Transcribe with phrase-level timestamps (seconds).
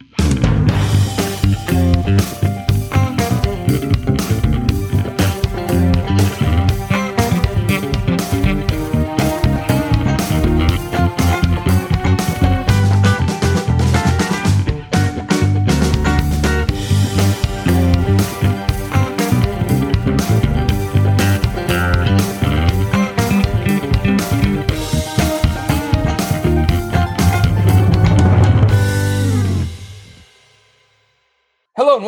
[0.00, 0.45] Hello and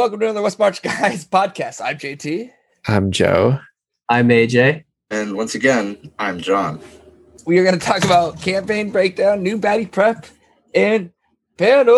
[0.09, 1.83] welcome to another West March Guys podcast.
[1.85, 2.51] I'm JT.
[2.87, 3.61] I'm Joe.
[4.09, 4.84] I'm AJ.
[5.11, 6.81] And once again, I'm John.
[7.45, 10.25] We are going to talk about campaign breakdown, new baddie prep,
[10.75, 11.11] and
[11.59, 11.95] panel.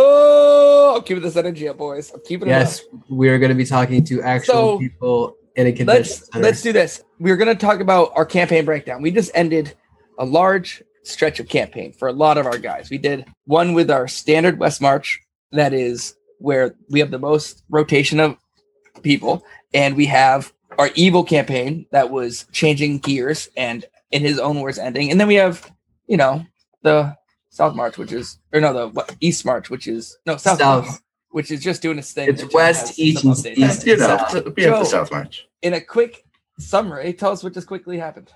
[0.96, 2.10] I'm keeping this energy up, boys.
[2.12, 3.00] I'm keeping it Yes, up.
[3.08, 6.42] we are going to be talking to actual So, people in a convention Let's center.
[6.44, 7.04] let's do this.
[7.20, 9.02] We're going to talk about our campaign breakdown.
[9.02, 9.74] We just ended
[10.18, 12.90] a large stretch of campaign for a lot of our guys.
[12.90, 15.20] We did one with our standard West March,
[15.52, 18.36] that is where we have the most rotation of
[19.02, 24.60] people, and we have our evil campaign that was changing gears and in his own
[24.60, 25.70] words ending, and then we have
[26.06, 26.44] you know
[26.82, 27.16] the
[27.50, 30.86] South March, which is or no the what, East March, which is no South, South.
[30.86, 32.28] March, which is just doing its thing.
[32.28, 33.58] It's west, has east, and updates.
[33.58, 33.86] east.
[33.86, 34.32] You know, South.
[34.56, 34.78] we have Joe.
[34.80, 35.46] the South March.
[35.62, 36.24] In a quick
[36.58, 38.32] summary, tell us what just quickly happened.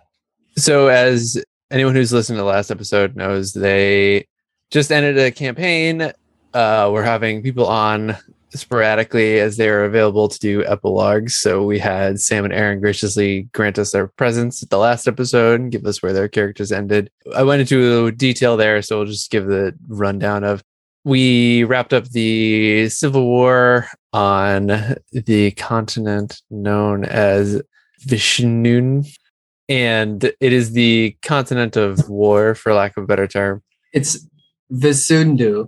[0.57, 4.27] So, as anyone who's listened to the last episode knows, they
[4.71, 6.13] just ended a campaign.
[6.55, 8.17] Uh, we're having people on
[8.51, 11.37] sporadically as they are available to do epilogues.
[11.37, 15.61] So, we had Sam and Aaron graciously grant us their presence at the last episode
[15.61, 17.11] and give us where their characters ended.
[17.35, 20.63] I went into detail there, so we'll just give the rundown of.
[21.03, 24.69] We wrapped up the Civil War on
[25.13, 27.61] the continent known as
[28.07, 29.07] Vishnun,
[29.69, 33.63] and it is the continent of war, for lack of a better term.
[33.93, 34.27] It's
[34.73, 35.67] Visundu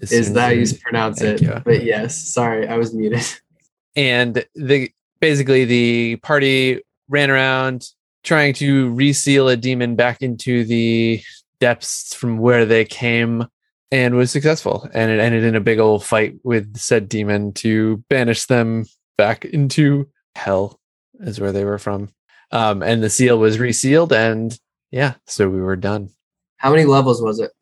[0.00, 1.40] is that how you pronounce it?
[1.40, 1.60] you.
[1.64, 3.24] But yes, sorry, I was muted.
[3.96, 7.88] and the basically the party ran around
[8.22, 11.22] trying to reseal a demon back into the
[11.60, 13.46] depths from where they came
[13.90, 17.98] and was successful and it ended in a big old fight with said demon to
[18.10, 18.84] banish them
[19.16, 20.78] back into hell
[21.20, 22.10] is where they were from
[22.50, 24.58] um and the seal was resealed and
[24.90, 26.10] yeah so we were done
[26.58, 27.52] How many levels was it?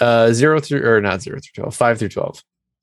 [0.00, 2.42] Uh zero through or not zero through 12 five through 12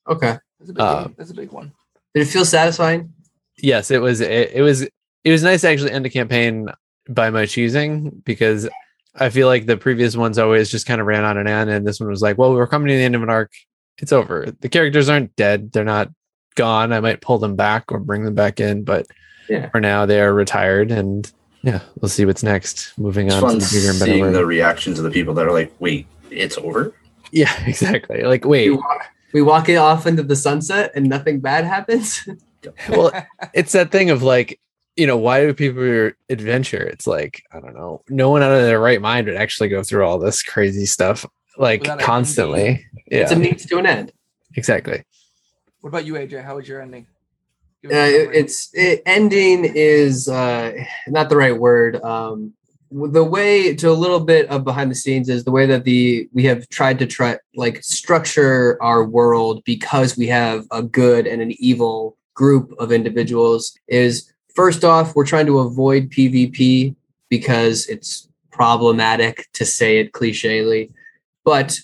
[0.09, 0.38] Okay.
[0.59, 1.16] That's a big, Uh, one.
[1.17, 1.72] That's a big one.
[2.16, 3.13] Did it feel satisfying?
[3.57, 6.67] yes it was it, it was it was nice to actually end a campaign
[7.09, 8.67] by my choosing because
[9.16, 11.85] i feel like the previous ones always just kind of ran on an end and
[11.85, 13.51] this one was like well we're coming to the end of an arc
[13.99, 16.09] it's over the characters aren't dead they're not
[16.55, 19.05] gone i might pull them back or bring them back in but
[19.49, 19.69] Yeah.
[19.69, 21.29] for now they are retired and
[21.61, 24.22] yeah we'll see what's next moving It's on fun to the bigger and better seeing
[24.22, 24.35] world.
[24.35, 26.93] the reactions of the people that are like, wait, it's over?
[27.31, 29.01] Yeah exactly like wait We walk,
[29.33, 32.27] we walk it off into the sunset and nothing bad happens.
[32.89, 33.11] well
[33.53, 34.59] it's that thing of like
[34.95, 38.61] you know why do people adventure it's like i don't know no one out of
[38.63, 41.25] their right mind would actually go through all this crazy stuff
[41.57, 44.11] like Without an constantly It's yeah a means to an end.
[44.55, 45.03] exactly
[45.81, 46.43] What about you, AJ?
[46.43, 47.07] How was your ending?
[47.83, 48.37] Uh, us a it- summary.
[48.37, 50.71] it's it, ending is uh,
[51.07, 51.95] not the right word.
[52.03, 52.53] Um,
[52.91, 56.28] the way to a little bit of behind the scenes is the way that the
[56.34, 61.41] we have tried to try like structure our world because we have a good and
[61.41, 66.94] an evil group of individuals is first off we're trying to avoid PvP
[67.29, 70.91] because it's problematic to say it clichely,
[71.44, 71.75] but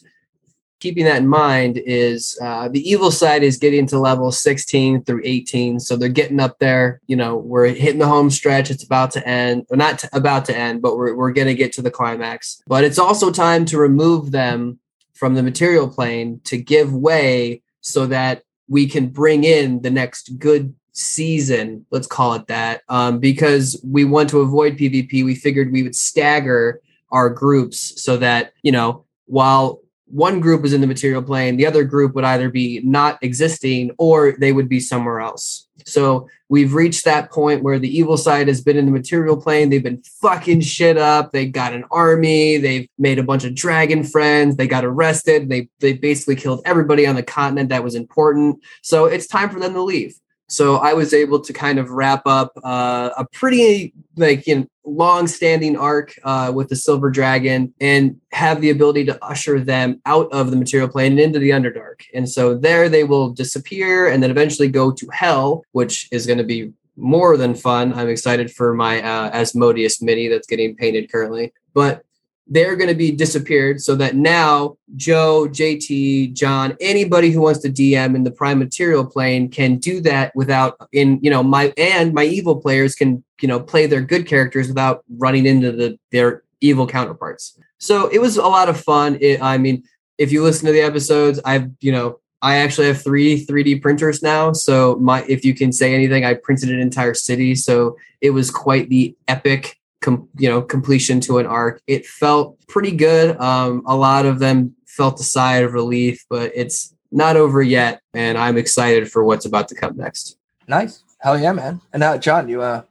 [0.80, 5.22] keeping that in mind is uh, the evil side is getting to level 16 through
[5.24, 9.12] 18 so they're getting up there you know we're hitting the home stretch it's about
[9.12, 11.92] to end not t- about to end but we're, we're going to get to the
[11.92, 12.62] climax.
[12.68, 14.80] But it's also time to remove them
[15.14, 20.38] from the material plane to give way so that we can bring in the next
[20.38, 25.72] good season let's call it that um, because we want to avoid pvp we figured
[25.72, 29.80] we would stagger our groups so that you know while
[30.10, 33.92] one group is in the material plane, the other group would either be not existing
[33.98, 35.68] or they would be somewhere else.
[35.86, 39.70] So we've reached that point where the evil side has been in the material plane.
[39.70, 41.32] They've been fucking shit up.
[41.32, 42.58] They got an army.
[42.58, 44.56] They've made a bunch of dragon friends.
[44.56, 45.50] They got arrested.
[45.50, 48.64] They they basically killed everybody on the continent that was important.
[48.82, 50.16] So it's time for them to leave.
[50.48, 54.68] So I was able to kind of wrap up uh, a pretty like you know,
[54.86, 60.32] long-standing arc uh, with the Silver Dragon and have the ability to usher them out
[60.32, 62.04] of the material plane and into the Underdark.
[62.14, 66.38] And so there they will disappear and then eventually go to Hell, which is going
[66.40, 67.94] to be more than fun.
[67.94, 71.54] I'm excited for my uh, Asmodeus mini that's getting painted currently.
[71.74, 72.04] But
[72.50, 77.70] they're going to be disappeared so that now Joe, JT, John, anybody who wants to
[77.70, 82.14] DM in the prime material plane can do that without in you know my and
[82.14, 86.44] my evil players can you know play their good characters without running into the their
[86.62, 87.60] evil counterparts.
[87.80, 89.18] So it was a lot of fun.
[89.22, 89.84] It, I mean,
[90.18, 94.22] if you listen to the episodes, I've you know I actually have three 3D printers
[94.22, 94.54] now.
[94.54, 97.56] So my if you can say anything, I printed an entire city.
[97.56, 101.82] So it was quite the epic com, you know completion to an arc.
[101.88, 103.40] It felt pretty good.
[103.40, 108.02] Um, a lot of them felt a sigh of relief, but it's not over yet,
[108.14, 110.38] and I'm excited for what's about to come next.
[110.68, 111.04] Nice.
[111.20, 111.82] Hell yeah, man.
[111.94, 112.84] And now, John, you uh,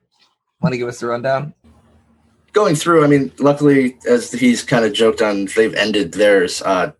[0.61, 1.55] want to give us the rundown?
[2.53, 6.63] Going through, I mean, luckily, as he's kind of joked on, they've ended theirs.
[6.63, 6.93] Uh,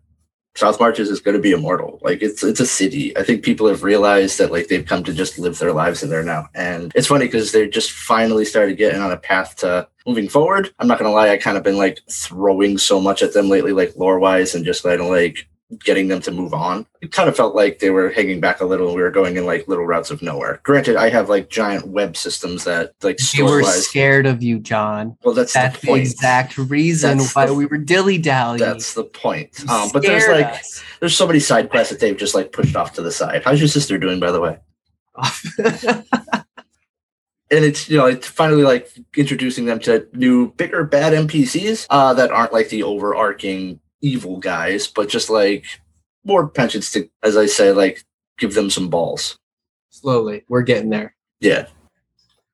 [0.57, 1.99] South Marches is going to be immortal.
[2.01, 3.15] Like it's it's a city.
[3.15, 6.09] I think people have realized that like they've come to just live their lives in
[6.09, 6.49] there now.
[6.55, 10.73] And it's funny because they're just finally started getting on a path to moving forward.
[10.79, 13.71] I'm not gonna lie, I kind of been like throwing so much at them lately,
[13.71, 15.47] like lore wise, and just kind of like
[15.83, 16.85] getting them to move on.
[17.01, 18.95] It kind of felt like they were hanging back a little.
[18.95, 20.61] We were going in like little routes of nowhere.
[20.63, 25.17] Granted, I have like giant web systems that like We were scared of you, John.
[25.23, 28.59] Well, that's, That's the the exact reason That's why the- we were dilly dallying.
[28.59, 29.69] That's the point.
[29.69, 30.63] Um, but there's like
[30.99, 33.43] there's so many side quests that they've just like pushed off to the side.
[33.43, 34.59] How's your sister doing, by the way?
[37.49, 42.13] and it's you know it's finally like introducing them to new bigger bad npcs uh
[42.13, 45.65] that aren't like the overarching evil guys but just like
[46.23, 48.03] more pensions to as i say like
[48.37, 49.37] give them some balls
[49.89, 50.43] slowly.
[50.47, 51.15] We're getting there.
[51.39, 51.67] yeah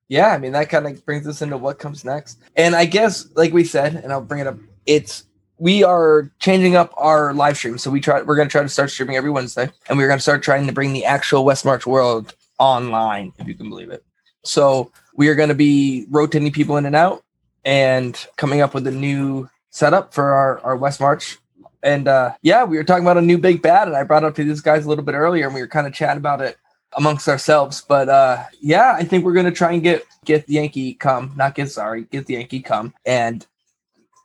[0.08, 2.40] Yeah, I mean that kind of brings us into what comes next.
[2.56, 5.26] And I guess, like we said, and I'll bring it up, it's
[5.58, 7.78] we are changing up our live stream.
[7.78, 10.44] So we try we're gonna try to start streaming every Wednesday, and we're gonna start
[10.44, 14.04] trying to bring the actual West March world online, if you can believe it.
[14.44, 17.24] So we are gonna be rotating people in and out
[17.66, 21.40] and coming up with a new setup for our, our West March.
[21.82, 24.36] And uh yeah, we were talking about a new big bad, and I brought up
[24.36, 26.58] to these guys a little bit earlier, and we were kind of chatting about it
[26.96, 27.82] amongst ourselves.
[27.82, 31.56] But uh yeah, I think we're gonna try and get get the Yankee come, not
[31.56, 33.46] get sorry, get the Yankee come and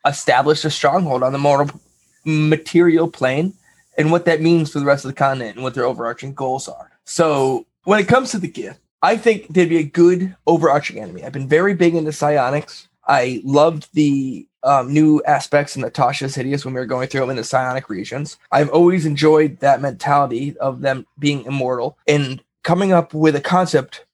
[0.06, 1.80] establish a stronghold on the mortal
[2.24, 3.54] material plane
[3.96, 6.68] and what that means for the rest of the continent and what their overarching goals
[6.68, 6.90] are.
[7.04, 11.24] So when it comes to the gift, I think they'd be a good overarching enemy.
[11.24, 12.88] I've been very big into psionics.
[13.06, 17.30] I loved the um, new aspects in Natasha's Hideous when we were going through them
[17.30, 18.38] in the psionic regions.
[18.50, 24.04] I've always enjoyed that mentality of them being immortal and coming up with a concept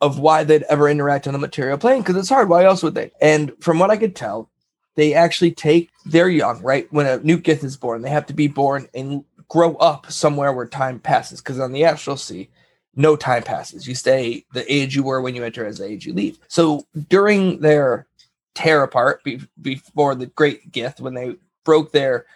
[0.00, 2.48] of why they'd ever interact on the material plane because it's hard.
[2.48, 3.12] Why else would they?
[3.20, 4.50] And from what I could tell,
[4.96, 6.92] they actually take their young, right?
[6.92, 10.52] When a new Gith is born, they have to be born and grow up somewhere
[10.52, 11.40] where time passes.
[11.40, 12.50] Because on the Astral Sea,
[12.94, 13.86] no time passes.
[13.88, 16.38] You stay the age you were when you enter as the age you leave.
[16.48, 18.06] So during their
[18.54, 22.26] tear apart be- before the Great Gith, when they broke their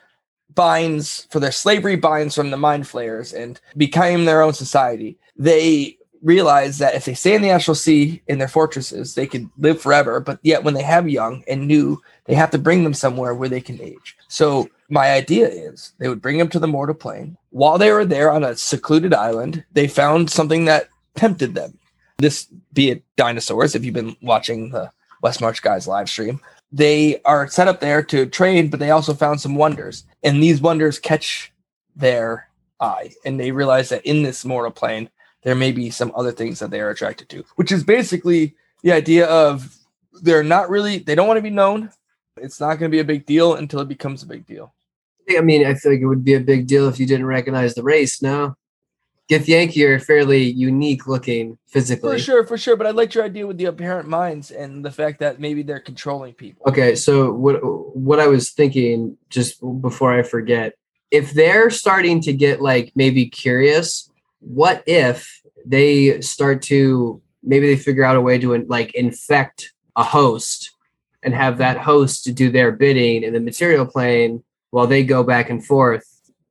[0.54, 5.98] binds for their slavery binds from the mind flayers and became their own society, they
[6.22, 9.80] realized that if they stay in the Astral Sea in their fortresses, they could live
[9.80, 10.20] forever.
[10.20, 13.48] But yet, when they have young and new, they have to bring them somewhere where
[13.48, 14.16] they can age.
[14.28, 17.36] So, my idea is they would bring them to the mortal plane.
[17.50, 21.78] While they were there on a secluded island, they found something that tempted them.
[22.18, 24.90] This, be it dinosaurs, if you've been watching the
[25.22, 26.40] West March Guys live stream,
[26.72, 30.04] they are set up there to train, but they also found some wonders.
[30.22, 31.52] And these wonders catch
[31.94, 32.48] their
[32.80, 33.14] eye.
[33.24, 35.08] And they realize that in this mortal plane,
[35.42, 38.92] there may be some other things that they are attracted to, which is basically the
[38.92, 39.76] idea of
[40.23, 41.90] they're not really, they don't want to be known.
[42.37, 44.75] It's not going to be a big deal until it becomes a big deal.
[45.30, 47.75] I mean, I feel like it would be a big deal if you didn't recognize
[47.75, 48.23] the race.
[48.23, 48.56] No,
[49.28, 52.12] Githyanki are fairly unique looking physically.
[52.12, 52.76] For sure, for sure.
[52.76, 55.80] But I liked your idea with the apparent minds and the fact that maybe they're
[55.80, 56.62] controlling people.
[56.68, 57.56] Okay, so what
[57.97, 60.75] what I was thinking just before I forget,
[61.11, 67.76] if they're starting to get like maybe curious, what if they start to maybe they
[67.76, 70.73] figure out a way to like infect a host
[71.23, 75.25] and have that host to do their bidding in the material plane while they go
[75.25, 76.06] back and forth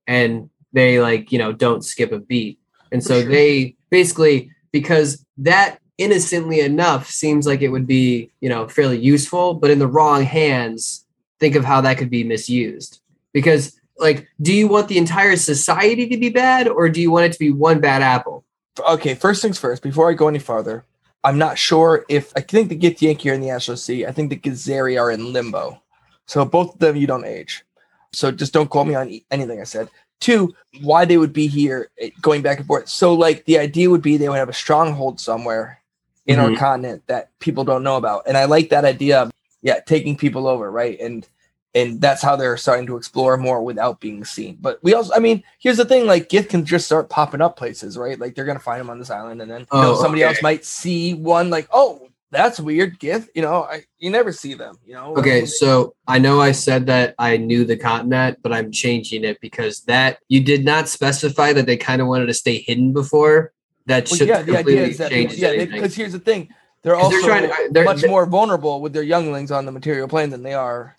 [0.07, 2.59] and they like, you know, don't skip a beat.
[2.95, 3.29] And so sure.
[3.29, 9.53] they basically because that innocently enough seems like it would be, you know, fairly useful,
[9.53, 11.05] but in the wrong hands,
[11.41, 13.01] think of how that could be misused.
[13.33, 17.25] Because like, do you want the entire society to be bad or do you want
[17.25, 18.45] it to be one bad apple?
[18.87, 20.85] Okay, first things first, before I go any farther,
[21.25, 24.05] I'm not sure if I think the Githyanki are in the Astral Sea.
[24.05, 25.81] I think the Githzerai are in limbo.
[26.27, 27.65] So both of them you don't age.
[28.13, 29.89] So just don't call me on anything I said.
[30.19, 32.87] Two, why they would be here eh, going back and forth.
[32.89, 35.81] So like the idea would be they would have a stronghold somewhere
[36.25, 36.57] in our Mhm.
[36.57, 38.23] continent that people don't know about.
[38.27, 39.31] And I like that idea of
[39.61, 40.99] yeah, taking people over, right?
[40.99, 41.27] And
[41.73, 44.57] and that's how they're starting to explore more without being seen.
[44.61, 47.57] But we also, I mean, here's the thing: like Gith can just start popping up
[47.57, 48.17] places, right?
[48.17, 50.29] Like they're gonna find them on this island, and then you know, Oh, somebody okay.
[50.29, 53.27] else might see one, like, oh, that's weird, Gith.
[53.33, 54.77] You know, I, you never see them.
[54.85, 55.15] You know.
[55.17, 59.39] Okay, so I know I said that I knew the continent, but I'm changing it
[59.41, 63.53] because that you did not specify that they kind of wanted to stay hidden before.
[63.87, 66.49] That Well, should yeah, the idea completely is that changes yeah, because here's the thing:
[66.81, 69.71] they're also they're trying to- they're- much they- more vulnerable with their younglings on the
[69.71, 70.95] material plane than they are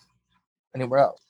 [0.73, 1.21] anywhere else.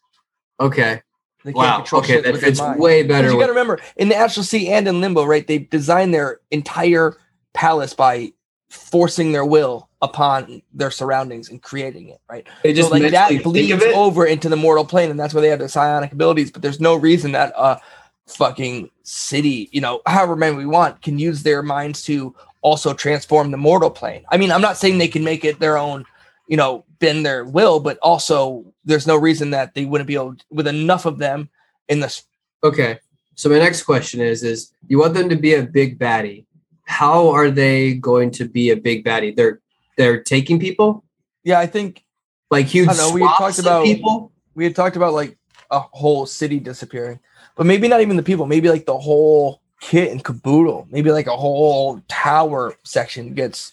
[0.60, 1.02] okay,
[1.44, 3.32] They can't wow, okay, that fits way better.
[3.32, 5.46] You got to remember, in the Astral Sea and in Limbo, right?
[5.48, 7.18] They designed their entire
[7.54, 8.34] palace by
[8.69, 12.47] forcing their will upon their surroundings and creating it, right?
[12.63, 15.50] They just so like that bleeds over into the mortal plane, and that's where they
[15.50, 16.51] have their psionic abilities.
[16.51, 17.79] But there's no reason that a
[18.27, 23.51] fucking city, you know, however many we want, can use their minds to also transform
[23.51, 24.25] the mortal plane.
[24.29, 26.05] I mean, I'm not saying they can make it their own,
[26.47, 30.36] you know, bend their will, but also there's no reason that they wouldn't be able
[30.50, 31.50] with enough of them
[31.88, 32.21] in the
[32.63, 33.00] Okay.
[33.36, 36.45] So my next question is: is you want them to be a big baddie?
[36.88, 39.36] How are they going to be a big baddie?
[39.36, 39.60] They're
[39.98, 41.03] they're taking people
[41.48, 42.03] yeah, I think
[42.51, 44.34] like huge I know, we had talked of about- people.
[44.53, 45.38] we had talked about like
[45.72, 47.20] a whole city disappearing,
[47.56, 51.27] but maybe not even the people, maybe like the whole kit and caboodle, maybe like
[51.27, 53.72] a whole tower section gets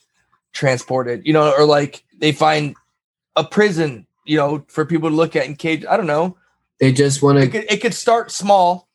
[0.53, 2.77] transported, you know, or like they find
[3.35, 5.85] a prison, you know, for people to look at in cage.
[5.85, 6.37] I don't know.
[6.79, 7.49] They just want to.
[7.49, 8.89] could, it could start small.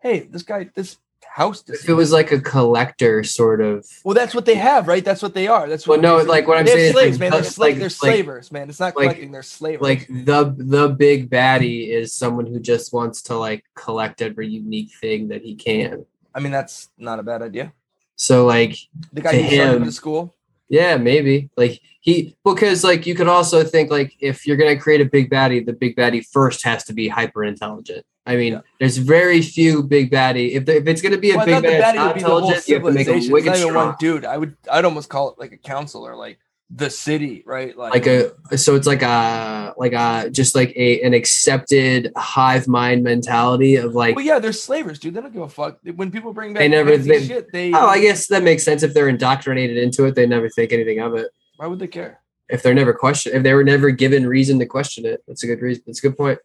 [0.00, 0.96] Hey, this guy, this
[1.34, 1.64] house.
[1.66, 3.84] If it was like a collector sort of.
[4.04, 5.04] well, that's what they have, right?
[5.04, 5.68] That's what they are.
[5.68, 7.30] That's Well, what no, they- like what I'm they're saying is slaves, like, man.
[7.32, 8.68] They're, like- sla- they're like- slavers, man.
[8.68, 9.82] It's not like- collecting; they're slavers.
[9.82, 14.92] like the the big baddie is someone who just wants to like collect every unique
[15.00, 16.06] thing that he can.
[16.34, 17.72] I mean, that's not a bad idea.
[18.16, 18.76] So like
[19.12, 20.33] The guy To who started him- the school.
[20.68, 25.00] Yeah, maybe like he because like you could also think like if you're gonna create
[25.00, 28.04] a big baddie, the big baddie first has to be hyper intelligent.
[28.26, 28.60] I mean, Yeah.
[28.80, 30.52] there's very few big baddie.
[30.52, 32.26] If if it's gonna be a Well, big not baddie, baddie not would be the
[32.28, 33.12] whole intelligent, you have to make civilization.
[33.12, 33.86] them It's wicked not even strong.
[33.88, 34.24] one dude.
[34.24, 36.38] I would, I'd almost call it like a councilor, like
[36.70, 37.76] the city, right?
[37.76, 42.66] like like a so it's like a like a just like a an accepted hive
[42.66, 45.14] mind mentality of like Well, yeah, they're slavers, dude.
[45.14, 45.78] They don't give a fuck.
[45.94, 47.72] When people bring back They never- they- shit, they.
[47.72, 51.00] oh i guess that makes sense if they're indoctrinated into it they never think anything
[51.00, 52.20] of it Why would they care?
[52.48, 55.46] if they're never questioned if they were never given reason to question it that's a
[55.46, 56.38] good reason that's a good point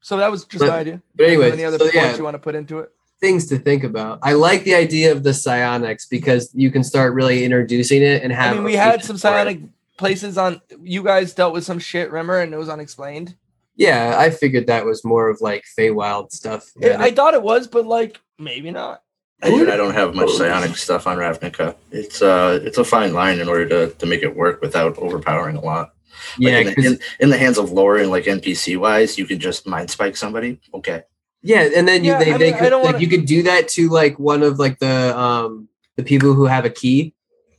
[0.00, 1.02] So that was just But- my idea.
[1.14, 2.90] but anyway any other so points yeah you want to put into it?
[3.20, 7.14] Things to think about i like the idea of the psionics because you can start
[7.14, 9.30] really introducing it and have I mean, we had some for it.
[9.32, 9.60] psionic
[9.96, 10.60] places on.
[10.82, 12.38] You guys dealt with some shit, remember?
[12.40, 13.34] And it was unexplained.
[13.76, 17.66] yeah i figured that was more of like Feywild stuff Yeah, I thought it was,
[17.66, 19.02] but like maybe not.
[19.42, 21.74] I, did- I don't have much psionic stuff on Ravnica.
[21.90, 25.56] It's uh, it's a fine line in order to, to make it work without overpowering
[25.56, 25.92] a lot.
[26.38, 29.16] Like, yeah in, the, 'cause- in, in the hands of lore and like NPC wise,
[29.18, 30.58] you can just mind spike somebody.
[30.74, 31.02] Okay,
[31.46, 33.26] Yeah, and then you Yeah, they, I they mean, could don't like wanna- you could
[33.26, 37.14] do that to like one of like the um the people who have a key.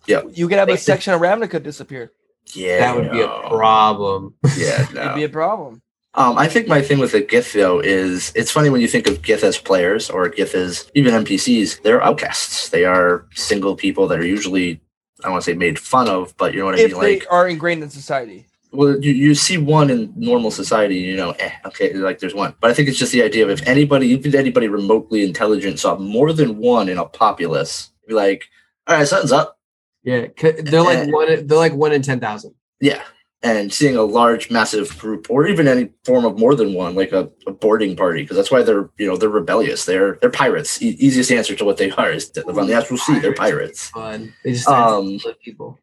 [0.06, 2.12] Yeah, you could have a Like the- section of Ravnica disappear.
[2.53, 4.36] yeah, that would be a problem.
[4.58, 5.82] Yeah, It'd be a problem.
[6.13, 9.06] Um, I think my thing with the Gith though is it's funny when you think
[9.08, 11.84] of Gith as players or Gith as even NPCs.
[11.84, 12.70] They're outcasts.
[12.70, 14.82] They are single people that are usually
[15.22, 17.01] I don't want to say made fun of, but you know what I If mean.
[17.01, 18.46] they Like, are ingrained in society.
[18.77, 22.53] Well, you, you see one in normal society, you know, eh, okay, like there's one.
[22.62, 25.98] But I think it's just the idea of if anybody, even anybody remotely intelligent, saw
[25.98, 28.46] more than one in a populace, be like,
[28.86, 29.57] all right, something's up.
[30.03, 31.48] Yeah, they're like Uh, one.
[31.48, 32.53] They're like one in ten thousand.
[32.79, 33.01] Yeah.
[33.41, 37.13] And seeing a large, massive group, or even any form of more than one, like
[37.13, 39.86] a, a boarding party, because that's why they're, you know, they're rebellious.
[39.86, 40.81] They're they're pirates.
[40.84, 43.17] E- easiest answer to what they are is to live on the astral sea.
[43.17, 43.89] They're pirates.
[43.89, 44.36] Fun.
[44.43, 45.79] They just um, people.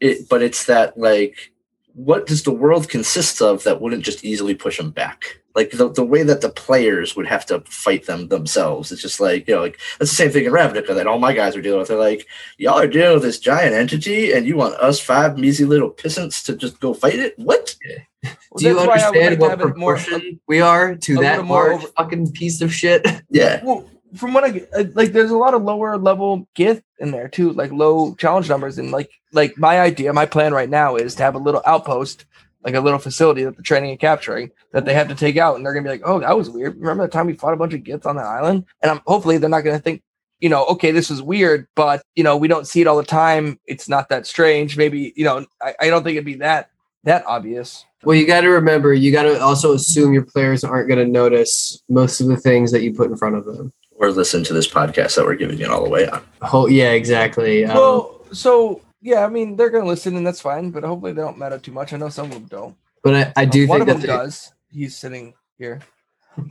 [0.00, 1.51] It, but it's that like,
[1.94, 5.40] what does the world consist of that wouldn't just easily push them back?
[5.54, 8.90] Like the, the way that the players would have to fight them themselves.
[8.90, 11.34] It's just like, you know, like that's the same thing in Ravnica that all my
[11.34, 11.88] guys are dealing with.
[11.88, 15.66] They're like, y'all are dealing with this giant entity and you want us five measly
[15.66, 17.34] little pissants to just go fight it?
[17.38, 17.76] What?
[18.24, 20.40] Well, Do you that's why I would understand like what have it more- uh, proportion
[20.48, 23.06] we are to that more large over- fucking piece of shit?
[23.28, 23.62] Yeah.
[23.62, 27.28] Well, from what I uh, like, there's a lot of lower level Gith in there
[27.28, 31.14] too, like low challenge numbers, and like, like my idea, my plan right now is
[31.16, 32.24] to have a little outpost,
[32.64, 35.56] like a little facility that they're training and capturing that they have to take out,
[35.56, 36.76] and they're gonna be like, oh, that was weird.
[36.78, 38.64] Remember the time we fought a bunch of Giths on that island?
[38.82, 40.02] And I'm hopefully they're not gonna think,
[40.40, 43.04] you know, okay, this is weird, but you know, we don't see it all the
[43.04, 43.58] time.
[43.66, 44.76] It's not that strange.
[44.76, 46.70] Maybe you know, I, I don't think it'd be that
[47.04, 47.84] that obvious.
[48.04, 51.10] Well, you got to remember, you got to also assume your players aren't going to
[51.10, 53.72] notice most of the things that you put in front of them.
[54.02, 56.24] Or listen to this podcast that we're giving it all the way on.
[56.52, 57.64] Oh, yeah, exactly.
[57.64, 60.70] Um, Well, so yeah, I mean, they're gonna listen, and that's fine.
[60.72, 61.92] But hopefully, they don't matter too much.
[61.92, 62.76] I know some of them don't.
[63.04, 64.52] but I, I do One think of them that they- does.
[64.72, 65.80] He's sitting here.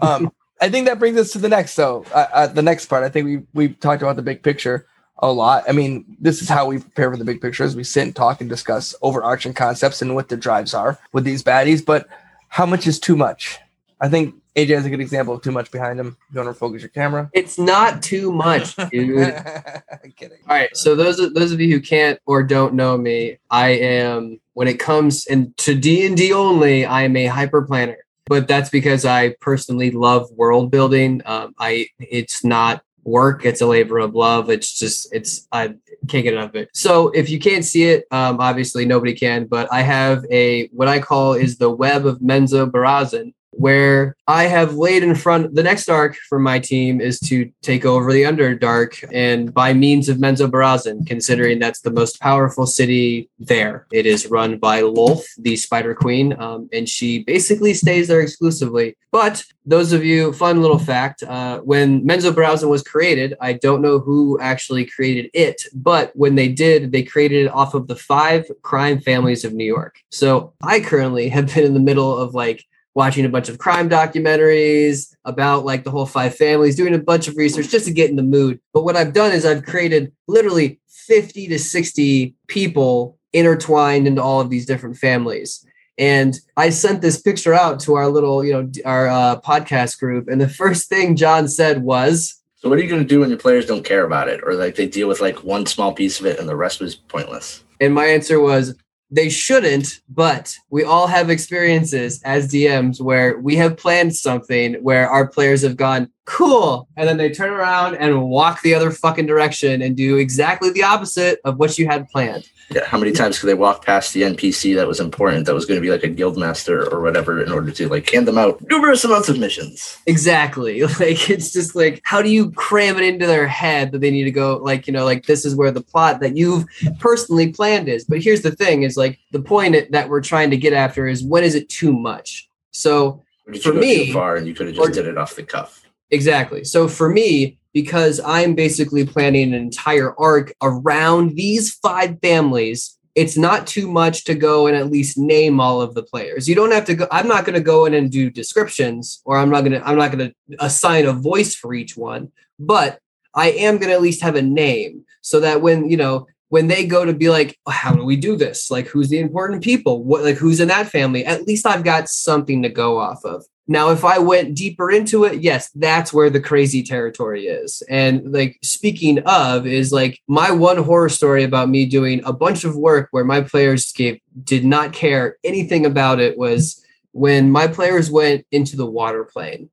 [0.01, 0.31] Um,
[0.61, 1.73] I think that brings us to the next.
[1.73, 4.85] So uh, uh, the next part, I think we we talked about the big picture
[5.17, 5.65] a lot.
[5.67, 8.15] I mean, this is how we prepare for the big picture: is we sit and
[8.15, 11.85] talk and discuss overarching concepts and what the drives are with these baddies.
[11.85, 12.07] But
[12.47, 13.59] how much is too much?
[13.99, 16.17] I think AJ has a good example of too much behind him.
[16.31, 17.29] You want to focus your camera?
[17.33, 19.19] It's not too much, dude.
[19.19, 20.39] I'm kidding.
[20.47, 23.69] All right, so those of those of you who can't or don't know me, I
[23.69, 27.97] am when it comes and to D and D only, I am a hyper planner.
[28.25, 31.21] But that's because I personally love world building.
[31.25, 34.49] Um, I it's not work; it's a labor of love.
[34.49, 35.75] It's just it's I
[36.07, 36.69] can't get enough of it.
[36.73, 39.45] So if you can't see it, um, obviously nobody can.
[39.45, 44.75] But I have a what I call is the web of Menzoberranzan, where I have
[44.75, 49.07] laid in front the next arc for my team is to take over the Underdark
[49.13, 53.87] and by means of Menzoberranzan, considering that's the most powerful city there.
[53.91, 58.95] It is run by Lolth, the Spider Queen, um, and she basically stays there exclusively.
[59.11, 63.99] But those of you, fun little fact, uh, when Menzoberranzan was created, I don't know
[63.99, 68.49] who actually created it, but when they did, they created it off of the five
[68.61, 69.97] crime families of New York.
[70.09, 73.89] So I currently have been in the middle of like watching a bunch of crime
[73.89, 78.09] documentaries about like the whole five families, doing a bunch of research just to get
[78.09, 78.59] in the mood.
[78.73, 84.41] But what I've done is I've created literally 50 to 60 people intertwined into all
[84.41, 85.65] of these different families.
[85.97, 90.27] And I sent this picture out to our little, you know, our uh, podcast group.
[90.27, 93.29] And the first thing John said was, So what are you going to do when
[93.29, 96.19] your players don't care about it, or like they deal with like one small piece
[96.19, 97.63] of it and the rest was pointless?
[97.81, 98.75] and my answer was,
[99.11, 105.09] they shouldn't, but we all have experiences as DMs where we have planned something where
[105.09, 106.87] our players have gone, cool.
[106.95, 110.83] And then they turn around and walk the other fucking direction and do exactly the
[110.83, 112.49] opposite of what you had planned.
[112.73, 115.65] Yeah, how many times could they walk past the NPC that was important, that was
[115.65, 118.37] going to be like a guild master or whatever, in order to like hand them
[118.37, 119.97] out numerous amounts of missions?
[120.07, 120.81] Exactly.
[121.01, 124.23] Like it's just like how do you cram it into their head that they need
[124.25, 126.65] to go like, you know, like this is where the plot that you've
[126.99, 128.05] personally planned is.
[128.05, 131.23] But here's the thing is like the point that we're trying to get after is
[131.23, 132.47] when is it too much?
[132.71, 133.23] So
[133.63, 135.83] For me- far and you could have or- just did it off the cuff?
[136.11, 136.63] Exactly.
[136.63, 143.37] So for me, because I'm basically planning an entire arc around these five families, it's
[143.37, 146.47] not too much to go and at least name all of the players.
[146.47, 149.37] You don't have to go I'm not going to go in and do descriptions or
[149.37, 152.99] I'm not going to I'm not going to assign a voice for each one, but
[153.33, 156.67] I am going to at least have a name so that when, you know, when
[156.67, 158.69] they go to be like, oh, how do we do this?
[158.69, 160.03] Like, who's the important people?
[160.03, 161.25] What, like, who's in that family?
[161.25, 163.45] At least I've got something to go off of.
[163.67, 167.81] Now, if I went deeper into it, yes, that's where the crazy territory is.
[167.89, 172.63] And like, speaking of, is like my one horror story about me doing a bunch
[172.63, 177.67] of work where my players gave did not care anything about it was when my
[177.67, 179.69] players went into the water plane.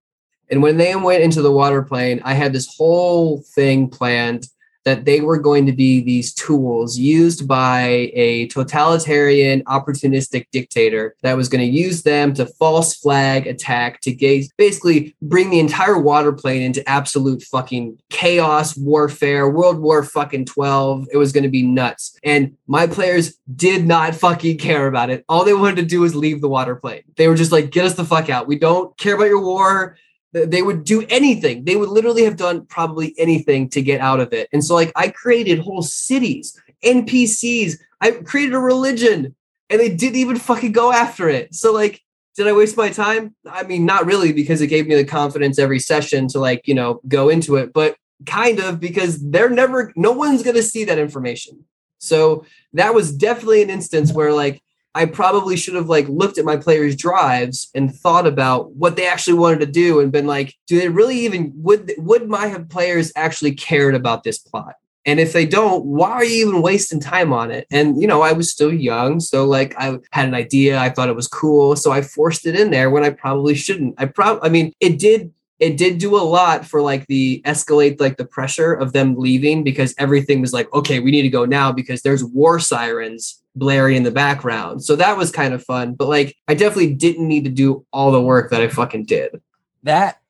[0.50, 4.46] And when they went into the water plane, I had this whole thing planned
[4.88, 11.36] that they were going to be these tools used by a totalitarian, opportunistic dictator that
[11.36, 15.98] was going to use them to false flag attack to gaze, basically bring the entire
[15.98, 21.08] water plane into absolute fucking chaos, warfare, World War fucking 12.
[21.12, 22.18] It was going to be nuts.
[22.24, 25.22] And my players did not fucking care about it.
[25.28, 27.02] All they wanted to do was leave the water plane.
[27.16, 28.48] They were just like, get us the fuck out.
[28.48, 29.98] We don't care about your war
[30.32, 31.64] they would do anything.
[31.64, 34.48] They would literally have done probably anything to get out of it.
[34.52, 39.34] And so like i created whole cities npcs i created a religion
[39.68, 41.54] and they didn't even fucking go after it.
[41.54, 42.00] So like
[42.36, 43.34] did i waste my time?
[43.50, 46.74] I mean not really because it gave me the confidence every session to like you
[46.74, 50.84] know go into it but kind of because they're never no one's going to see
[50.84, 51.64] that information.
[51.98, 54.62] So that was definitely an instance where like
[54.94, 59.06] I probably should have like looked at my players' drives and thought about what they
[59.06, 63.12] actually wanted to do and been like, do they really even would would my players
[63.14, 64.74] actually cared about this plot?
[65.06, 67.66] And if they don't, why are you even wasting time on it?
[67.70, 71.08] And you know, I was still young, so like I had an idea, I thought
[71.08, 73.94] it was cool, so I forced it in there when I probably shouldn't.
[73.98, 78.00] I probably, I mean, it did it did do a lot for like the escalate
[78.00, 81.44] like the pressure of them leaving because everything was like okay we need to go
[81.44, 85.94] now because there's war sirens blaring in the background so that was kind of fun
[85.94, 89.40] but like i definitely didn't need to do all the work that i fucking did
[89.82, 90.20] That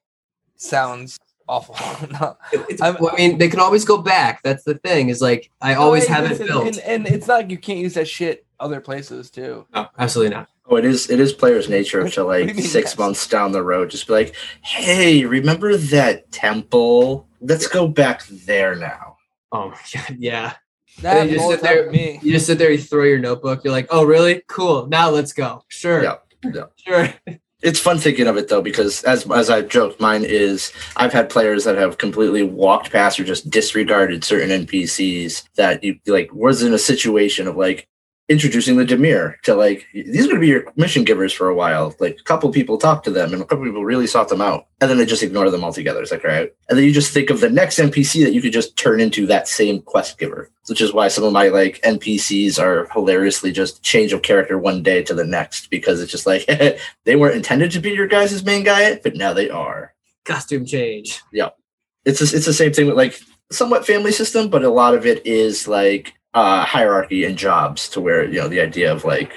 [0.56, 1.76] sounds awful.
[2.12, 2.36] no.
[2.52, 5.50] It's- I'm- well, i mean they can always go back that's the thing is like
[5.60, 8.08] i always No, have it built and, and it's not like you can't use that
[8.08, 9.66] shit other places too.
[9.74, 11.08] no absolutely not Oh, it is.
[11.08, 12.98] It is players' nature to like six yes?
[12.98, 17.26] months down the road, just be like, "Hey, remember that temple?
[17.40, 19.16] Let's go back there now."
[19.50, 19.78] oh my
[20.18, 20.52] yeah
[21.02, 22.18] That you just sit there- with me.
[22.22, 24.42] you just sit there you throw your notebook you're like oh really?
[24.48, 24.86] Cool.
[24.86, 25.62] Now let's go.
[25.68, 26.02] Sure.
[26.02, 26.64] Yeah, yeah.
[26.76, 27.14] sure.
[27.60, 31.28] It's fun thinking of it though because as as I've joked, mine is I've had
[31.28, 36.62] players that have completely walked past or just disregarded certain NPCs that you like was
[36.62, 37.88] in a situation of like
[38.28, 41.54] introducing the Dimir to like these are going to be your mission givers for a
[41.54, 41.94] while.
[41.98, 44.66] Like a couple people talked to them and a couple people really sought them out,
[44.80, 46.02] and then they just ignore them altogether.
[46.02, 48.52] It's like right, and then you just think of the next NPC that you could
[48.52, 50.50] just turn into that same quest giver.
[50.68, 54.82] Which is why some of my like NPCs are hilariously just change of character one
[54.82, 56.46] day to the next because it's just like
[57.04, 59.94] they weren't intended to be your guys' main guy, but now they are.
[60.24, 61.22] Costume change.
[61.32, 61.56] Yep.
[62.04, 63.18] It's a, it's the same thing with like
[63.50, 68.00] somewhat family system, but a lot of it is like uh, hierarchy and jobs to
[68.00, 69.32] where you know the idea of like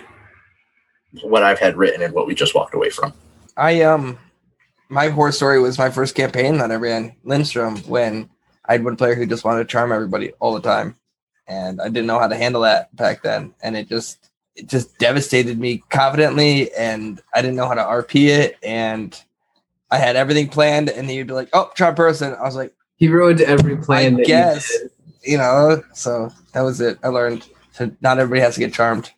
[1.23, 3.13] what I've had written and what we just walked away from.
[3.57, 4.17] I um
[4.89, 8.29] my horror story was my first campaign that I ran Lindstrom when
[8.65, 10.97] I had one player who just wanted to charm everybody all the time.
[11.47, 13.53] And I didn't know how to handle that back then.
[13.63, 18.27] And it just it just devastated me confidently and I didn't know how to RP
[18.27, 19.19] it and
[19.89, 22.35] I had everything planned and then you'd be like, Oh, charm person.
[22.35, 24.13] I was like, He ruined every plan.
[24.13, 24.77] I that you guess.
[25.23, 25.31] Did.
[25.31, 26.97] you know, so that was it.
[27.03, 29.11] I learned to not everybody has to get charmed.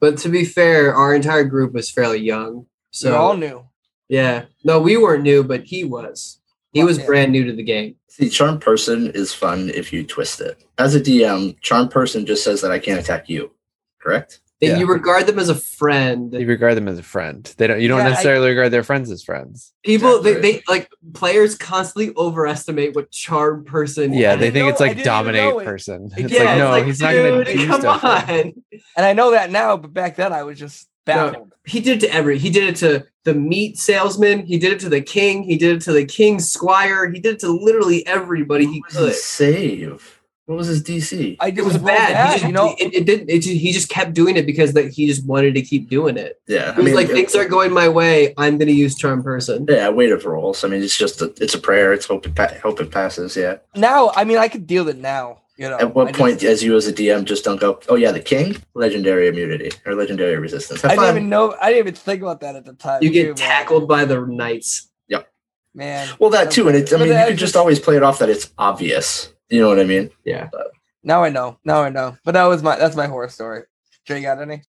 [0.00, 2.66] But to be fair, our entire group was fairly young.
[2.90, 3.66] So So all new.
[4.08, 6.40] yeah, no, we weren't new, but he was.
[6.72, 7.06] He Well, was yeah.
[7.06, 7.96] brand new to the game.
[8.08, 10.62] See, charm person is fun if you twist it.
[10.78, 13.50] As a DM, charm person just says that I can't attack you.
[14.00, 14.40] Correct?
[14.60, 14.78] That Yeah.
[14.78, 16.34] You regard them as a friend.
[16.34, 17.44] You regard them as a friend.
[17.56, 17.80] They don't.
[17.80, 19.72] You don't Yeah, I- necessarily regard their friends as friends.
[19.84, 24.12] People, they, they like players constantly overestimate what charm person.
[24.12, 25.64] Yeah, they think know- it's like didn't dominate it.
[25.64, 26.10] person.
[26.16, 28.04] It's yeah, like no, it's he's not going to dude, do come stuff.
[28.04, 28.52] on.
[28.96, 31.52] And I know that now, but back then I was just baffled.
[31.64, 32.38] He did it to every.
[32.38, 34.44] He did it to the meat salesman.
[34.44, 35.42] He did it to the king.
[35.42, 37.10] He did it to the king's squire.
[37.10, 39.08] He did it to literally everybody he What was could.
[39.08, 40.19] his save?
[40.50, 41.36] What was his DC?
[41.38, 42.26] I It was rolled bad.
[42.26, 42.74] He just, you know.
[42.76, 43.30] it, it didn't.
[43.30, 46.16] It just, he just kept doing it because that he just wanted to keep doing
[46.16, 46.40] it.
[46.48, 48.34] yeah, He was like, things aren't going my way.
[48.36, 49.64] I'm going to use charm person.
[49.68, 50.64] Yeah, wait of rolls.
[50.64, 51.92] I mean, it's just a, it's a prayer.
[51.92, 53.36] It's hope it pa- hope it passes.
[53.36, 53.58] Yeah.
[53.76, 55.38] now, I mean, I could deal with it now.
[55.56, 57.78] You know, At what I point, just- as you as a DM, just don't go?
[57.88, 60.80] Oh yeah, the king, legendary immunity or legendary resistance.
[60.82, 61.16] Have I didn't fun.
[61.16, 61.54] even know.
[61.62, 63.04] I didn't even think about that at the time.
[63.04, 63.34] You too, get man.
[63.36, 64.88] tackled by the knights.
[65.06, 65.30] Yep.
[65.76, 66.08] Man.
[66.18, 66.92] Well, that too, and it's.
[66.92, 69.32] I mean, you that could just just- always play it off that it's obvious.
[69.50, 70.10] You know what I mean?
[70.24, 70.48] Yeah.
[71.02, 71.58] Now I know.
[71.64, 72.16] Now I know.
[72.24, 72.76] But that was my.
[72.76, 73.62] That's my horror story.
[74.06, 74.62] Jay, got any?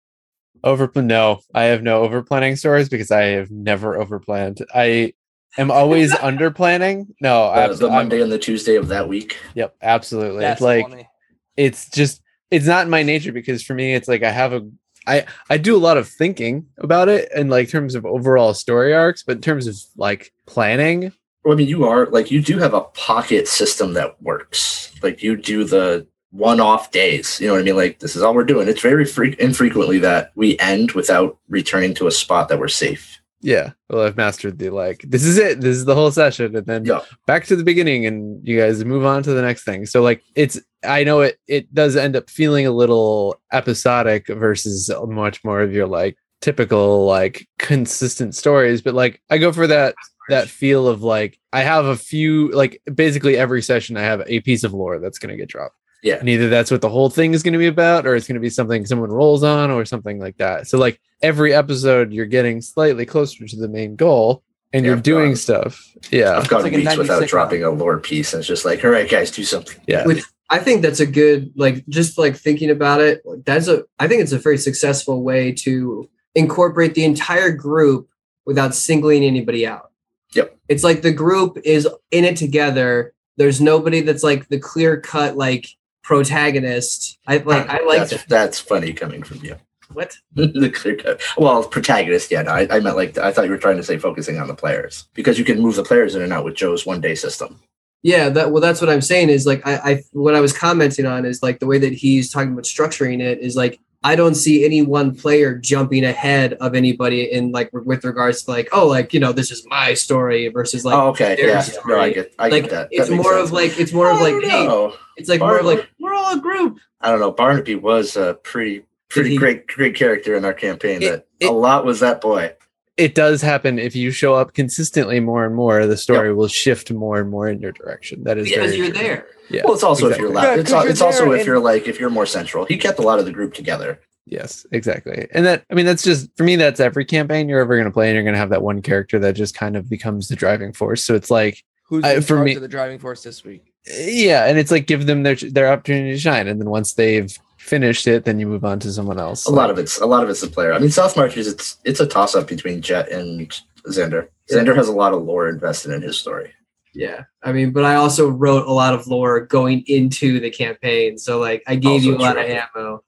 [0.62, 4.64] Over no, I have no over planning stories because I have never over planned.
[4.74, 5.14] I
[5.58, 7.14] am always under planning.
[7.20, 9.38] No, The, abs- the I'm- Monday and the Tuesday of that week.
[9.54, 10.40] Yep, absolutely.
[10.40, 11.08] That's like funny.
[11.56, 14.68] it's just it's not in my nature because for me it's like I have a
[15.06, 18.92] I I do a lot of thinking about it in like terms of overall story
[18.94, 21.12] arcs, but in terms of like planning,
[21.44, 24.92] Well, I mean, you are like you do have a pocket system that works.
[25.02, 27.40] Like you do the one-off days.
[27.40, 27.76] You know what I mean?
[27.76, 28.68] Like this is all we're doing.
[28.68, 33.16] It's very fre- infrequently that we end without returning to a spot that we're safe.
[33.42, 33.72] yeah.
[33.88, 35.60] Well, I've mastered the like this is it.
[35.62, 37.00] This is the whole session, and then Yeah.
[37.26, 39.86] back to the beginning, and you guys move on to the next thing.
[39.86, 44.90] So like it's I know it it does end up feeling a little episodic versus
[45.08, 49.94] much more of your like typical like consistent stories, but like I go for that
[50.30, 54.40] that feel of like I have a few like basically every session I have a
[54.40, 55.76] piece of lore that's going to get dropped.
[56.02, 56.16] Yeah.
[56.16, 58.34] And either that's what the whole thing is going to be about or it's going
[58.34, 60.66] to be something someone rolls on or something like that.
[60.66, 65.00] So like every episode you're getting slightly closer to the main goal and Yeah, you're
[65.00, 65.84] doing um, stuff.
[66.10, 66.38] Yeah.
[66.38, 67.28] I've gone like a weeks without sitcom.
[67.28, 69.80] dropping a lore piece, and it's just like, all right, guys, do something.
[69.86, 70.06] Yeah.
[70.06, 73.22] Which I think that's a good like just like thinking about it.
[73.24, 78.08] like, That's a I think it's a very successful way to incorporate the entire group
[78.46, 79.89] without singling anybody out.
[80.34, 80.56] Yep.
[80.68, 83.14] It's like the group is in it together.
[83.36, 85.66] There's nobody that's like the clear cut like
[86.02, 87.18] protagonist.
[87.26, 88.28] I like I like that's, that.
[88.28, 89.56] that's funny coming from you.
[89.92, 90.16] What?
[90.34, 91.20] the clear cut.
[91.36, 92.30] Well, protagonist.
[92.30, 94.46] Yeah, no, I, I meant like I thought you were trying to say focusing on
[94.46, 97.14] the players because you can move the players in and out with Joe's one day
[97.14, 97.60] system.
[98.02, 101.06] Yeah, that well, that's what I'm saying is like I, I what I was commenting
[101.06, 104.34] on is like the way that he's talking about structuring it is like I don't
[104.34, 108.86] see any one player jumping ahead of anybody in like with regards to like oh
[108.86, 111.36] like you know this is my story versus like oh, okay.
[111.38, 111.60] Yeah.
[111.60, 111.94] story.
[111.94, 112.34] No, I get.
[112.38, 112.88] I like get that.
[112.90, 113.48] it's That more sense.
[113.48, 116.34] of like it's more of like don't hey it's like more of like we're all
[116.34, 116.78] a group.
[117.02, 117.30] I don't know.
[117.32, 121.02] Barnaby was a pretty pretty he- great great character in our campaign.
[121.02, 122.54] It- that it- a lot was that boy.
[123.00, 126.90] It does happen if you show up consistently more and more, the story will shift
[126.92, 128.22] more and more in your direction.
[128.24, 129.02] That is Because very you're true.
[129.02, 129.26] there.
[129.48, 129.62] Yeah.
[129.64, 130.48] well, it's also if you're exactly.
[130.48, 130.54] loud.
[130.54, 132.64] Yeah, it's 'cause al- you're it's also if you're like if you're more central.
[132.66, 133.98] He kept a lot of the group together.
[134.26, 135.26] Yes, exactly.
[135.32, 137.90] And that I mean that's just for me that's every campaign you're ever going to
[137.90, 140.36] play and you're going to have that one character that just kind of becomes the
[140.36, 141.02] driving force.
[141.02, 143.64] So it's like Who's I- for me- the driving force this week?
[143.98, 147.36] yeah, and it's like give them their their opportunity to shine and then once they've
[147.60, 149.46] finished it, then you move on to someone else.
[149.46, 150.72] A lot of it's a lot of it's the player.
[150.72, 153.48] I mean, South Marches, it's it's a toss up between Jet and
[153.86, 154.28] Xander.
[154.50, 156.52] Xander has a lot of lore invested in his story.
[156.92, 161.18] Yeah, I mean, but I also wrote a lot of lore going into the campaign,
[161.18, 163.04] so like I gave Also you a lot of ammo.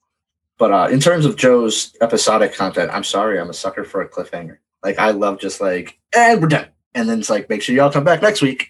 [0.58, 4.08] But uh, in terms of Joe's episodic content, I'm sorry, I'm a sucker for a
[4.08, 4.58] cliffhanger.
[4.84, 7.90] Like I love just like, and we're done, and then it's like, make sure y'all
[7.90, 8.68] come back next week.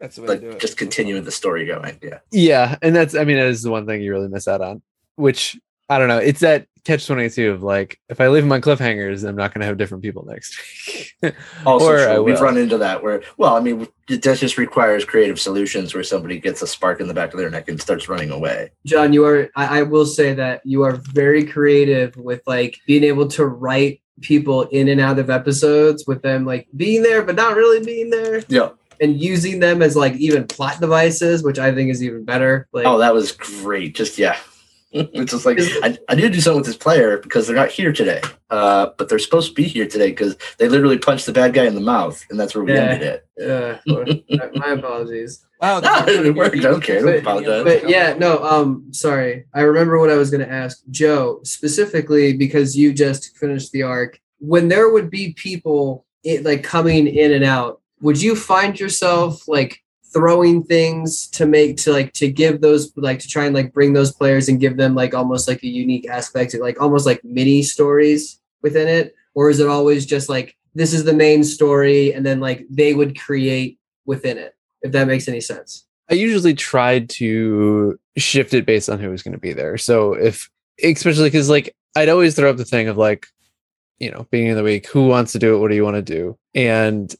[0.00, 0.60] That's the way to do Like it.
[0.60, 1.98] just continuing the story going.
[2.02, 2.18] Yeah.
[2.32, 4.82] Yeah, and that's I mean that is the one thing you really miss out on.
[5.16, 6.18] Which I don't know.
[6.18, 9.52] It's that catch twenty two of like if I leave them on cliffhangers, I'm not
[9.54, 10.56] going to have different people next
[11.22, 11.34] week.
[11.64, 12.22] Also, Or true.
[12.22, 16.02] We've run into that where, well, I mean, it that just requires creative solutions where
[16.02, 18.70] somebody gets a spark in the back of their neck and starts running away.
[18.84, 19.48] John, you are.
[19.56, 24.02] I, I will say that you are very creative with like being able to write
[24.20, 28.10] people in and out of episodes with them like being there but not really being
[28.10, 28.68] there Yeah.
[29.00, 32.86] and using them as like even plot devices which i think is even better like
[32.86, 33.96] Oh, that was great.
[33.96, 34.36] Just yeah.
[34.94, 37.70] It's just like I, I need to do something with this player because they're not
[37.70, 38.20] here today.
[38.48, 41.64] Uh, but they're supposed to be here today because they literally punched the bad guy
[41.64, 42.80] in the mouth, and that's where we Yeah.
[42.80, 43.50] ended it.
[43.50, 46.56] uh, my- my apologies Wow, No, it worked.
[46.56, 47.64] Okay, don't But- apologize.
[47.64, 52.32] but yeah no um sorry i remember what i was going to ask joe specifically
[52.36, 57.32] because you just finished the arc when there would be people it, like coming in
[57.32, 59.82] and out would you find yourself like
[60.14, 63.92] throwing things to make to like to give those like to try and like bring
[63.92, 67.62] those players and give them like almost like a unique aspect like almost like mini
[67.62, 72.24] stories within it or is it always just like this is the main story and
[72.24, 77.08] then like they would create within it if that makes any sense I usually tried
[77.10, 79.78] to shift it based on who was going to be there.
[79.78, 80.50] So if,
[80.82, 83.26] especially because like I'd always throw up the thing of like,
[83.98, 85.58] you know, beginning of the week, who wants to do it?
[85.58, 86.36] What do you want to do?
[86.54, 87.14] And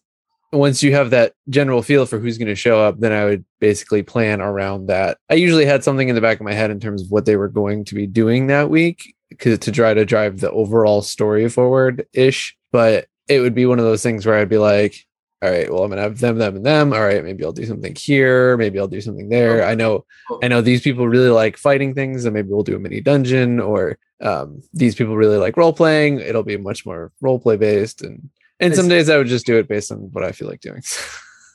[0.55, 3.45] once you have that general feel for who's going to show up, then I would
[3.61, 5.19] basically plan around that.
[5.31, 7.37] I usually had something in the back of my head in terms of what they
[7.37, 11.49] were going to be doing that week 'cause- to try to drive the overall story
[11.49, 12.57] forward ish.
[12.73, 14.95] But it would be one of those things where I'd be like,
[15.43, 16.93] all right, well, I'm gonna have them, them, and them.
[16.95, 18.57] All right, maybe I'll do something here.
[18.57, 19.63] Maybe I'll do something there.
[19.65, 20.05] I know,
[20.43, 23.61] I know these people really like fighting things, and maybe we'll do a mini dungeon.
[23.61, 26.21] Or um, these people really like role playing.
[26.21, 29.59] It'll be much more role play based, and and some days I would just do
[29.59, 30.83] it based on what I feel like doing.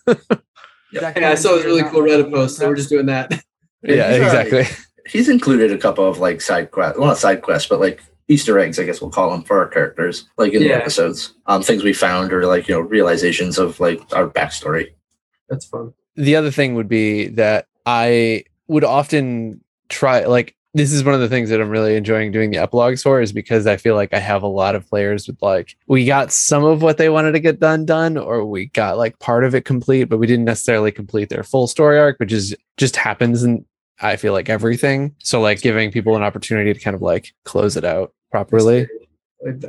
[0.92, 3.32] yeah i saw it was really cool reddit post so we're just doing that
[3.84, 4.64] yeah, He's, exactly.
[5.08, 8.60] He's included a couple of like side quests, well, not side quests, but like Easter
[8.60, 11.34] eggs, I guess we'll call them for our characters, like in the episodes.
[11.48, 14.88] Um, things we found or like you know realizations of like our backstory.
[15.48, 21.04] that's fun the other thing would be that I would often try like this is
[21.04, 23.78] one of the things that I'm really enjoying doing the epilogues for is because I
[23.78, 26.98] feel like I have a lot of players with like we got some of what
[26.98, 30.18] they wanted to get done done or we got like part of it complete but
[30.18, 33.66] we didn't necessarily complete their full story arc which is just happens and
[34.02, 37.76] I feel like everything so like giving people an opportunity to kind of like close
[37.76, 38.88] it out properly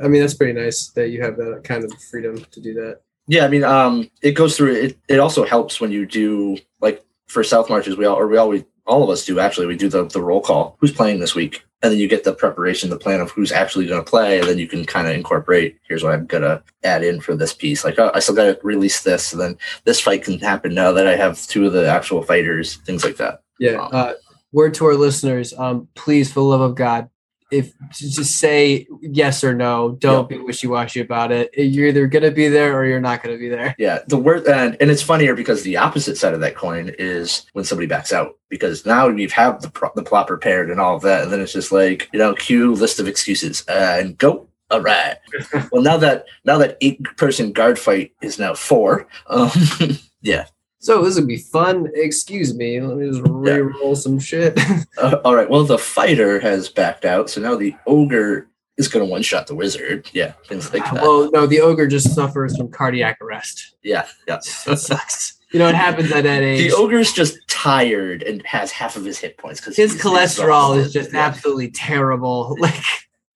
[0.03, 2.99] i mean that's pretty nice that you have that kind of freedom to do that
[3.27, 4.73] Yeah, I mean, um, it goes through.
[4.73, 7.95] It, it also helps when you do like for South marches.
[7.95, 9.67] We all or we always all of us do actually.
[9.67, 10.77] We do the the roll call.
[10.79, 11.63] Who's playing this week?
[11.83, 14.47] And then you get the preparation, the plan of who's actually going to play, and
[14.47, 15.79] then you can kind of incorporate.
[15.87, 17.83] Here's what I'm gonna add in for this piece.
[17.83, 20.91] Like, oh, I still got to release this, and then this fight can happen now
[20.91, 22.75] that I have two of the actual fighters.
[22.77, 23.41] Things like that.
[23.59, 23.81] Yeah.
[23.81, 24.13] Um, Uh,
[24.51, 27.09] word to our listeners, um, please, for the love of God,
[27.51, 29.91] if just say yes or no.
[29.99, 31.51] Don't be wishy washy about it.
[31.55, 33.75] You're either gonna be there or you're not gonna be there.
[33.77, 37.45] Yeah, the word and, and it's funnier because the opposite side of that coin is
[37.53, 40.95] when somebody backs out because now you've have the pro- the plot prepared and all
[40.95, 44.17] of that, and then it's just like you know, cue list of excuses uh, and
[44.17, 44.47] go.
[44.69, 45.17] All right.
[45.71, 49.07] well, now that now that eight person guard fight is now four.
[49.27, 49.51] Um,
[50.21, 50.45] yeah.
[50.81, 51.89] So this would be fun.
[51.93, 52.81] Excuse me.
[52.81, 54.59] Let me just re-roll some shit.
[54.97, 55.49] Uh, all right.
[55.49, 59.47] Well, the fighter has backed out, so now the ogre is going to one shot
[59.47, 60.07] the wizard.
[60.13, 60.95] Yeah, things like that.
[61.01, 63.75] well, no, the ogre just suffers from cardiac arrest.
[63.83, 64.39] yeah, yeah.
[64.65, 65.39] That sucks.
[65.51, 66.69] You know, it happens at that age.
[66.69, 70.93] The ogre's just tired and has half of his hit points because His cholesterol is
[70.93, 72.55] just absolutely terrible.
[72.59, 72.75] Like,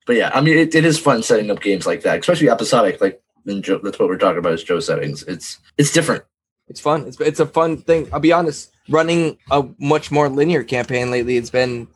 [0.05, 3.01] but yeah, I mean, it, it is fun setting up games like that, especially episodic.
[3.01, 5.23] Like, in Joe, that's what we're talking about is Joe settings.
[5.23, 6.23] It's it's different.
[6.67, 7.05] It's fun.
[7.07, 8.09] It's it's a fun thing.
[8.11, 8.71] I'll be honest.
[8.89, 11.87] Running a much more linear campaign lately, it's been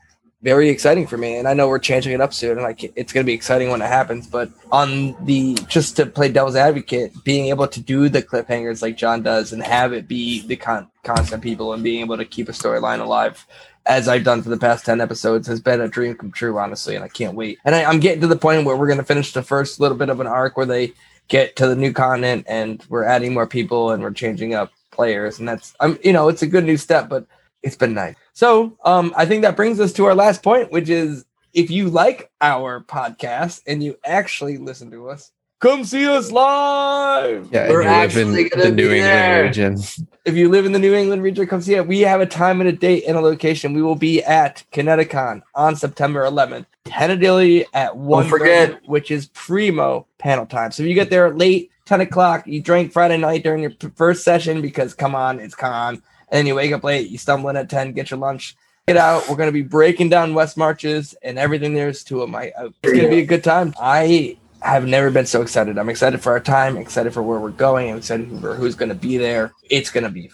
[0.42, 1.38] very exciting for me.
[1.38, 3.70] And I know we're changing it up soon, and I it's going to be exciting
[3.70, 4.26] when it happens.
[4.28, 8.98] But on the just to play devil's advocate, being able to do the cliffhangers like
[8.98, 12.50] John does, and have it be the con- constant people, and being able to keep
[12.50, 13.46] a storyline alive,
[13.86, 16.58] as I've done for the past ten episodes, has been a dream come true.
[16.58, 17.60] Honestly, and I can't wait.
[17.66, 19.98] And I, I'm getting to the point where we're going to finish the first little
[19.98, 20.94] bit of an arc where they
[21.30, 25.40] get to the new continent, and we're adding more people, and we're changing up players,
[25.40, 27.26] and that's I'm you know it's a good new step, but
[27.64, 28.16] it's been nice.
[28.34, 31.90] So um, I think that brings us to our last point, which is if you
[31.90, 37.50] like our podcast and you actually listen to us, come see us live.
[37.52, 39.44] Yeah, We're and you live in actually the be New England there.
[39.46, 39.78] region.
[40.26, 41.88] If you live in the New England region, come see it.
[41.88, 43.74] We have a time and a date and a location.
[43.74, 48.28] We will be at Connecticon on September 11th, tentatively at one.
[48.28, 48.80] forget.
[48.88, 50.72] which is primo panel time.
[50.72, 53.88] So if you get there late, 10 o'clock, you drank Friday night during your p-
[53.96, 55.96] first session because come on, it's con.
[55.96, 58.56] And then you wake up late, you stumble in at 10, get your lunch.
[58.88, 59.28] Get out.
[59.28, 62.36] We're going to be breaking down West Marches and everything there's to them.
[62.36, 63.74] I, I- it's going to be a good time.
[63.82, 65.78] I have never been so excited.
[65.78, 68.90] I'm excited for our time, excited for where we're going, I'm excited for who's going
[68.90, 69.54] to be there.
[69.70, 70.32] It's going to be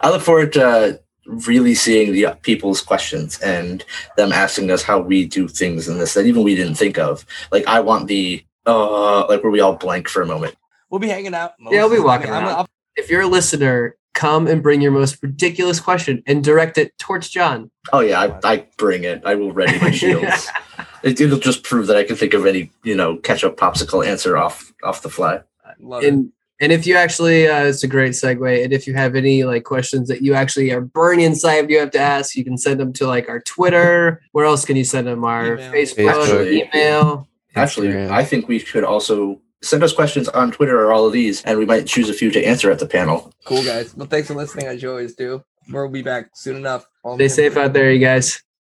[0.00, 0.92] I look forward to uh,
[1.26, 3.84] really seeing the people's questions and
[4.16, 7.26] them asking us how we do things in this that even we didn't think of.
[7.52, 10.54] Like I want the uh like where we all blank for a moment.
[10.90, 11.52] We'll be hanging out.
[11.60, 12.54] Yeah, we'll be walking I'm- around.
[12.56, 16.96] I'll- If you're a listener, come and bring your most ridiculous question and direct it
[16.98, 17.70] towards John.
[17.92, 19.22] Oh yeah, I, I bring it.
[19.24, 20.48] I will ready my shields.
[21.02, 24.36] it, it'll just prove that I can think of any you know ketchup popsicle answer
[24.36, 25.40] off off the fly.
[25.64, 26.08] I love it.
[26.08, 29.44] and and if you actually uh, it's a great segue and if you have any
[29.44, 32.80] like questions that you actually are burning inside you have to ask you can send
[32.80, 35.72] them to like our twitter where else can you send them our Email.
[35.72, 36.52] facebook Facebook.
[36.52, 38.10] email Actually, Instagram.
[38.10, 41.58] I think we could also send us questions on Twitter or all of these, and
[41.58, 43.32] we might choose a few to answer at the panel.
[43.44, 43.94] Cool, guys.
[43.94, 45.42] Well, thanks for listening, as you always do.
[45.70, 46.86] We'll be back soon enough.
[47.14, 48.42] stay safe out there you guys